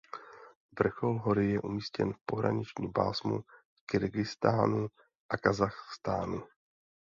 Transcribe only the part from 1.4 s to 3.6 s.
je umístěn v pohraničním pásmu